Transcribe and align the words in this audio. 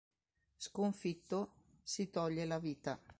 Sconfitto, 0.57 1.51
si 1.83 2.09
toglie 2.09 2.45
la 2.45 2.57
vita. 2.57 2.99